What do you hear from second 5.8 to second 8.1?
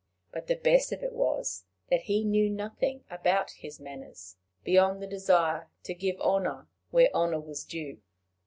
to give honor where honor was due.